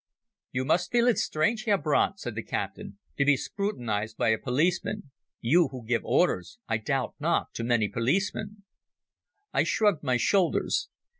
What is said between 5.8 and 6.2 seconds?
give